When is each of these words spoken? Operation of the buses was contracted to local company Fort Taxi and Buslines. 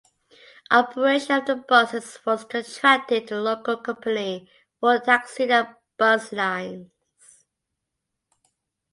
Operation 0.71 1.41
of 1.41 1.45
the 1.45 1.55
buses 1.57 2.17
was 2.25 2.43
contracted 2.45 3.27
to 3.27 3.39
local 3.39 3.77
company 3.77 4.49
Fort 4.79 5.05
Taxi 5.05 5.47
and 5.47 5.75
Buslines. 5.99 6.87